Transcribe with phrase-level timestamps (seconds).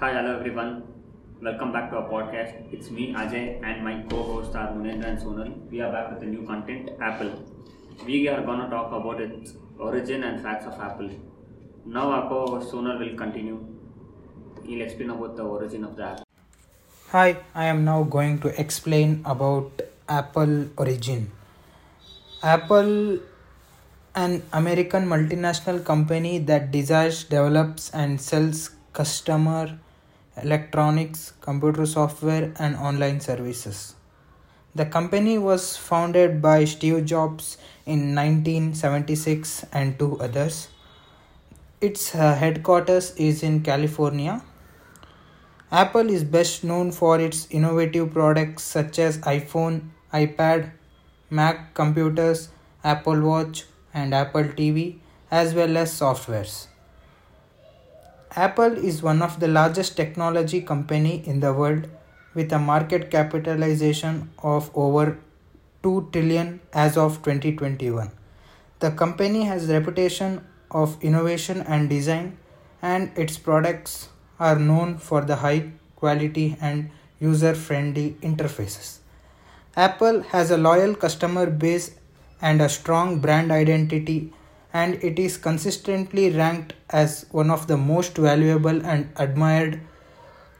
[0.00, 0.82] Hi, hello everyone.
[1.46, 2.52] Welcome back to our podcast.
[2.72, 5.50] It's me, Ajay, and my co-host are Munendra and Sonal.
[5.70, 7.32] We are back with the new content, Apple.
[8.06, 11.10] We are gonna talk about its origin and facts of Apple.
[11.84, 13.58] Now our co-host Sonal will continue.
[14.64, 16.08] He'll explain about the origin of the.
[17.10, 21.30] Hi, I am now going to explain about Apple origin.
[22.42, 23.18] Apple,
[24.14, 29.78] an American multinational company that designs, develops, and sells customer
[30.36, 33.94] electronics, computer software, and online services.
[34.74, 40.68] The company was founded by Steve Jobs in 1976 and two others.
[41.80, 44.42] Its uh, headquarters is in California.
[45.72, 50.70] Apple is best known for its innovative products such as iPhone, iPad,
[51.30, 52.48] Mac computers,
[52.82, 54.98] Apple Watch, and Apple TV,
[55.30, 56.69] as well as softwares.
[58.36, 61.88] Apple is one of the largest technology company in the world
[62.32, 65.18] with a market capitalization of over
[65.82, 68.12] 2 trillion as of 2021.
[68.78, 72.38] The company has a reputation of innovation and design
[72.80, 78.98] and its products are known for the high quality and user friendly interfaces.
[79.76, 81.96] Apple has a loyal customer base
[82.40, 84.32] and a strong brand identity
[84.72, 89.80] and it is consistently ranked as one of the most valuable and admired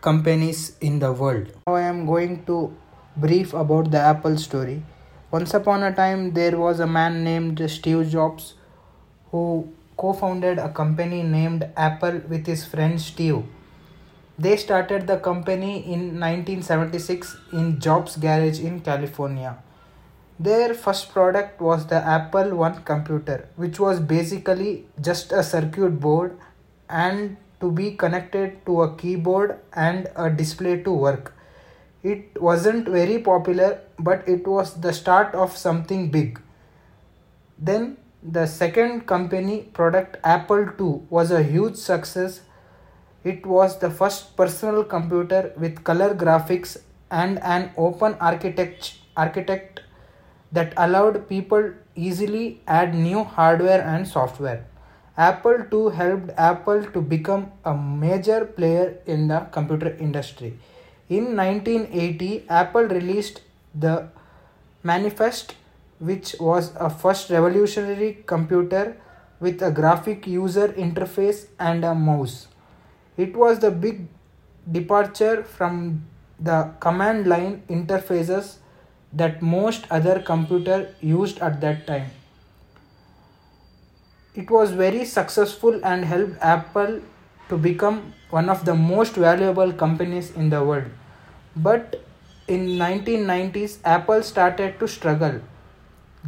[0.01, 1.49] companies in the world.
[1.67, 2.75] Now I am going to
[3.17, 4.83] brief about the Apple story.
[5.31, 8.55] Once upon a time there was a man named Steve Jobs
[9.31, 13.45] who co-founded a company named Apple with his friend Steve.
[14.39, 19.59] They started the company in 1976 in Jobs Garage in California.
[20.41, 26.39] Their first product was the Apple One computer, which was basically just a circuit board
[26.89, 31.35] and to be connected to a keyboard and a display to work.
[32.03, 36.41] It wasn't very popular, but it was the start of something big.
[37.59, 42.41] Then the second company product Apple II was a huge success.
[43.25, 46.79] It was the first personal computer with color graphics
[47.11, 49.81] and an open architect architect
[50.53, 54.67] that allowed people easily add new hardware and software.
[55.17, 60.59] Apple II helped Apple to become a major player in the computer industry.
[61.09, 63.43] In 1980, Apple released
[63.75, 64.09] the
[64.83, 65.57] Manifest,
[65.99, 68.97] which was a first revolutionary computer
[69.41, 72.49] with a graphic user interface and a mouse.
[73.19, 74.07] It was the big
[74.71, 76.07] departure from
[76.39, 78.57] the command line interfaces
[79.13, 82.11] that most other computer used at that time.
[84.35, 87.01] It was very successful and helped Apple
[87.49, 90.91] to become one of the most valuable companies in the world.
[91.57, 92.05] But
[92.47, 95.41] in 1990s Apple started to struggle.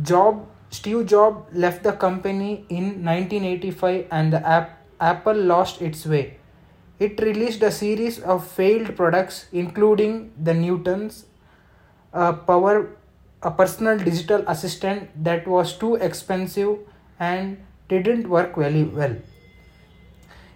[0.02, 6.38] Job Steve Jobs left the company in 1985 and the app, Apple lost its way.
[6.98, 11.26] It released a series of failed products including the Newtons
[12.12, 12.90] a power
[13.42, 16.78] a personal digital assistant that was too expensive
[17.18, 17.56] and
[17.88, 19.16] didn't work very well.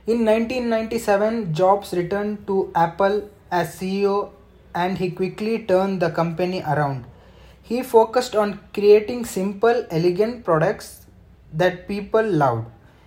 [0.06, 4.30] In 1997, Jobs returned to Apple as CEO
[4.72, 7.06] and he quickly turned the company around.
[7.60, 11.06] He focused on creating simple, elegant products
[11.52, 12.66] that people loved.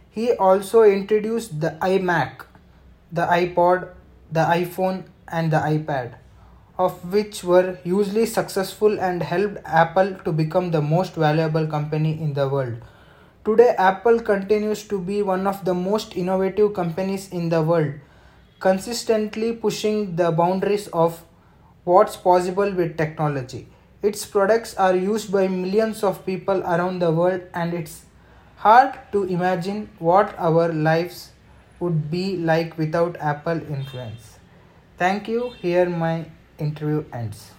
[0.10, 2.42] He also introduced the iMac,
[3.14, 3.88] the iPod,
[4.30, 6.16] the iPhone, and the iPad
[6.80, 12.34] of which were hugely successful and helped Apple to become the most valuable company in
[12.34, 12.76] the world.
[13.44, 17.94] Today, Apple continues to be one of the most innovative companies in the world,
[18.60, 21.22] consistently pushing the boundaries of
[21.84, 23.68] what's possible with technology.
[24.02, 28.06] Its products are used by millions of people around the world, and it's
[28.56, 31.32] hard to imagine what our lives
[31.82, 34.38] would be like without Apple influence.
[34.98, 35.52] Thank you.
[35.62, 36.26] Here my
[36.60, 37.52] interview ends.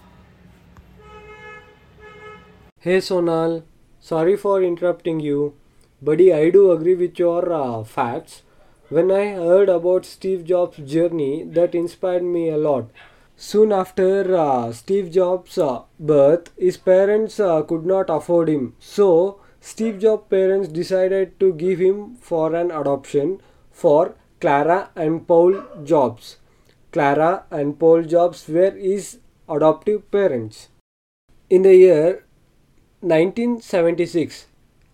[2.79, 3.63] Hey Sonal,
[3.99, 5.53] sorry for interrupting you.
[6.01, 8.41] Buddy, I do agree with your uh, facts.
[8.89, 12.89] When I heard about Steve Jobs' journey, that inspired me a lot.
[13.37, 18.75] Soon after uh, Steve Jobs' uh, birth, his parents uh, could not afford him.
[18.79, 23.39] So, Steve Jobs' parents decided to give him for an adoption
[23.71, 26.37] for Clara and Paul Jobs.
[26.91, 30.69] Clara and Paul Jobs were his adoptive parents.
[31.49, 32.25] In the year
[33.01, 34.47] 1976,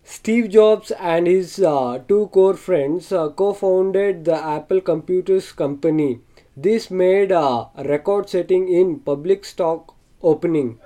[0.03, 6.21] Steve Jobs and his uh, two core friends uh, co founded the Apple Computers Company
[6.55, 9.93] This made a record setting in public stock
[10.23, 10.79] opening.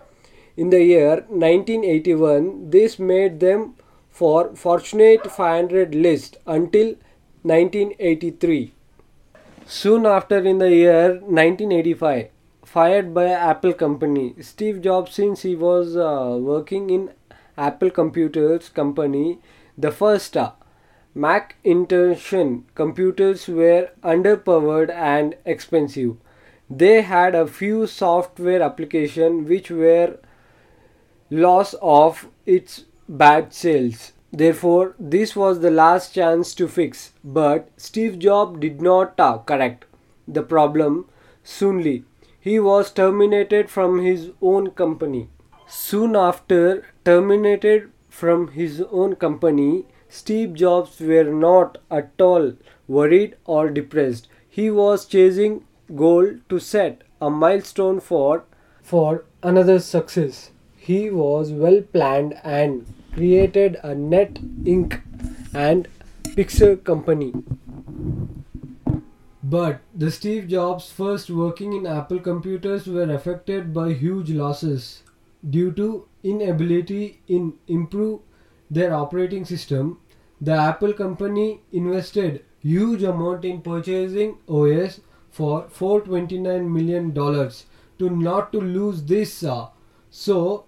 [0.57, 3.75] In the year 1981, this made them
[4.09, 6.95] for Fortunate 500 list until
[7.43, 8.73] 1983.
[9.65, 12.29] Soon after, in the year 1985,
[12.63, 17.11] fired by Apple company, Steve Jobs, since he was uh, working in
[17.57, 19.39] Apple Computers company,
[19.77, 20.51] the first uh,
[21.15, 22.33] Macintosh
[22.75, 26.17] computers were underpowered and expensive.
[26.69, 30.19] They had a few software applications which were
[31.29, 34.13] loss of its bad sales.
[34.31, 37.13] Therefore, this was the last chance to fix.
[37.23, 39.85] But Steve Jobs did not correct
[40.27, 41.09] the problem
[41.43, 42.05] soonly.
[42.39, 45.29] He was terminated from his own company.
[45.67, 52.53] Soon after terminated from his own company, Steve Jobs were not at all
[52.87, 54.27] worried or depressed.
[54.49, 58.43] He was chasing goal to set a milestone for
[58.81, 60.51] for another success.
[60.83, 65.01] He was well planned and created a NeXT Inc.
[65.53, 65.87] and
[66.35, 67.31] Pixar company.
[69.43, 75.03] But the Steve Jobs first working in Apple computers were affected by huge losses
[75.47, 78.21] due to inability in improve
[78.71, 79.99] their operating system.
[80.39, 84.99] The Apple company invested huge amount in purchasing OS
[85.29, 87.65] for 429 million dollars
[87.99, 89.67] to not to lose this uh,
[90.09, 90.65] so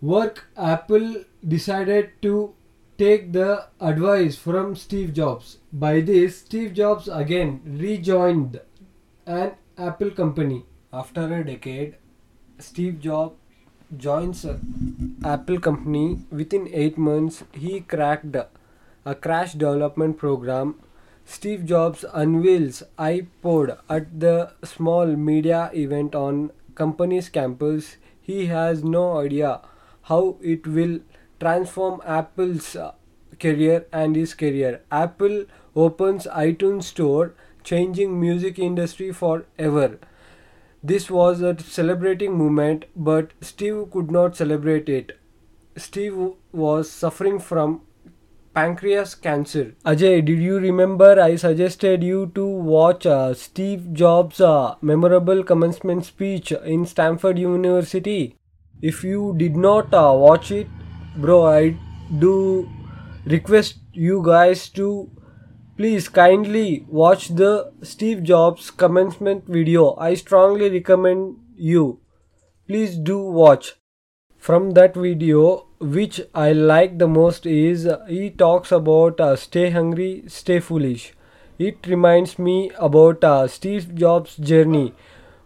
[0.00, 2.54] work apple decided to
[2.98, 5.58] take the advice from Steve Jobs.
[5.72, 8.60] By this, Steve Jobs again rejoined
[9.26, 10.64] an Apple company.
[10.92, 11.96] After a decade,
[12.58, 13.36] Steve Jobs
[13.96, 14.46] joins
[15.24, 16.20] Apple company.
[16.30, 18.36] Within 8 months, he cracked
[19.04, 20.76] a crash development program.
[21.26, 27.96] Steve Jobs unveils iPod at the small media event on company's campus.
[28.20, 29.60] He has no idea
[30.08, 30.98] how it will
[31.40, 32.92] transform Apple's uh,
[33.40, 34.82] career and his career.
[34.90, 35.44] Apple
[35.74, 39.98] opens iTunes store, changing music industry forever.
[40.82, 45.18] This was a celebrating moment, but Steve could not celebrate it.
[45.76, 46.16] Steve
[46.52, 47.80] was suffering from
[48.54, 49.74] pancreas cancer.
[49.84, 56.06] Ajay, did you remember I suggested you to watch uh, Steve Jobs' uh, memorable commencement
[56.06, 58.36] speech in Stanford University?
[58.82, 60.68] If you did not uh, watch it,
[61.16, 61.76] bro, I
[62.18, 62.68] do
[63.24, 65.10] request you guys to
[65.78, 69.94] please kindly watch the Steve Jobs commencement video.
[69.96, 72.00] I strongly recommend you.
[72.68, 73.74] Please do watch.
[74.36, 79.70] From that video, which I like the most is uh, he talks about uh, stay
[79.70, 81.14] hungry, stay foolish.
[81.58, 84.94] It reminds me about uh, Steve Jobs' journey,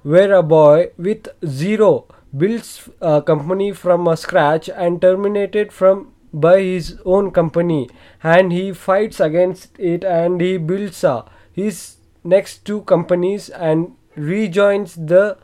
[0.02, 6.60] where a boy with zero builds a company from a scratch and terminated from by
[6.60, 7.88] his own company.
[8.22, 14.94] And he fights against it and he builds uh, his next two companies and rejoins
[14.94, 15.38] the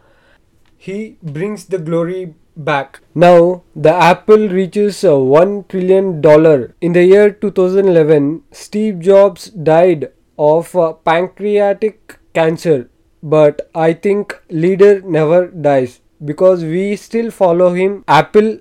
[0.76, 3.00] he brings the glory back.
[3.14, 6.74] Now the apple reaches a 1 trillion dollar.
[6.80, 12.90] In the year 2011 steve jobs died of uh, pancreatic cancer.
[13.22, 18.58] But i think leader never dies because we still follow him apple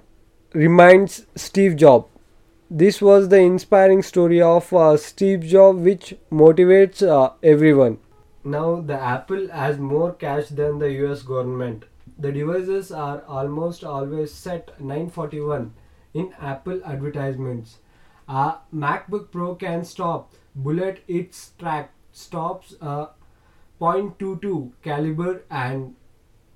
[0.53, 2.15] reminds steve jobs
[2.69, 7.99] this was the inspiring story of uh, Steve Jobs, which motivates uh, everyone.
[8.43, 11.85] Now, the Apple has more cash than the US government.
[12.17, 15.73] The devices are almost always set 941
[16.15, 17.77] in Apple advertisements.
[18.27, 23.09] A MacBook Pro can stop bullet its track stops a
[23.79, 25.95] .22 caliber and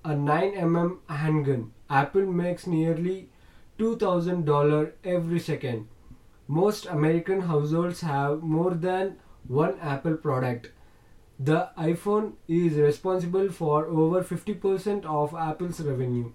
[0.04, 1.72] a 9 mm handgun.
[1.90, 3.30] Apple makes nearly
[3.78, 5.88] $2000 every second.
[6.48, 10.72] Most American households have more than one Apple product.
[11.40, 16.32] The iPhone is responsible for over 50% of Apple's revenue.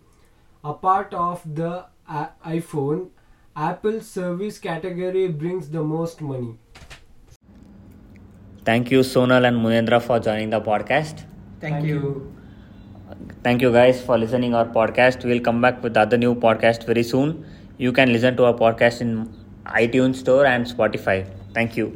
[0.62, 3.10] A part of the uh, iPhone,
[3.54, 6.58] Apple's service category brings the most money.
[8.64, 11.24] Thank you, Sonal and Munendra, for joining the podcast.
[11.60, 12.34] Thank, you.
[13.42, 15.24] Thank you guys for listening our podcast.
[15.24, 17.44] We'll come back with other new podcast very soon.
[17.78, 19.12] You can listen to our podcast in
[19.66, 21.26] iTunes Store and Spotify.
[21.54, 21.86] Thank you.